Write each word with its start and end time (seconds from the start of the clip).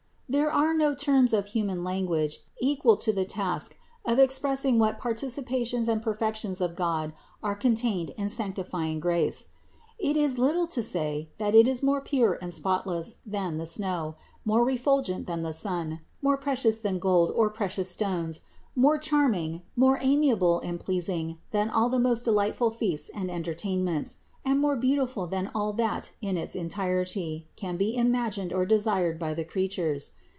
229. 0.31 0.37
There 0.41 0.63
are 0.63 0.73
no 0.91 0.95
terms 0.95 1.33
of 1.33 1.47
human 1.47 1.83
language 1.83 2.39
equal 2.61 2.95
to 2.95 3.11
the 3.11 3.25
task 3.25 3.77
of 4.05 4.17
expressing 4.17 4.79
what 4.79 4.97
participations 4.97 5.89
and 5.89 6.01
perfec 6.01 6.35
tions 6.37 6.61
of 6.61 6.77
God 6.77 7.11
are 7.43 7.53
contained 7.53 8.11
in 8.11 8.29
sanctifying 8.29 9.01
grace. 9.01 9.47
It 9.99 10.15
is 10.15 10.37
little 10.37 10.67
to 10.67 10.81
say 10.81 11.27
that 11.37 11.53
it 11.53 11.67
is 11.67 11.83
more 11.83 11.99
pure 11.99 12.39
and 12.41 12.53
spotless 12.53 13.17
than 13.25 13.57
the 13.57 13.65
snow; 13.65 14.15
more 14.45 14.63
refulgent 14.63 15.27
than 15.27 15.41
the 15.41 15.51
sun; 15.51 15.99
more 16.21 16.37
precious 16.37 16.79
than 16.79 16.97
gold 16.97 17.31
or 17.35 17.49
precious 17.49 17.89
stones, 17.89 18.39
more 18.73 18.97
charming, 18.97 19.63
more 19.75 19.99
amiable 20.01 20.61
and 20.61 20.79
pleasing 20.79 21.39
than 21.51 21.69
all 21.69 21.89
the 21.89 21.99
most 21.99 22.23
delightful 22.23 22.71
feasts 22.71 23.09
and 23.13 23.29
en 23.29 23.43
tertainments, 23.43 24.19
and 24.45 24.59
more 24.59 24.77
beautiful 24.77 25.27
than 25.27 25.51
all 25.53 25.71
that 25.73 26.13
in 26.21 26.35
its 26.37 26.55
en 26.55 26.69
tirety 26.69 27.45
can 27.57 27.75
be 27.77 27.95
imagined 27.95 28.51
or 28.53 28.65
desired 28.65 29.19
by 29.19 29.33
the 29.35 29.43
creatures. 29.45 30.11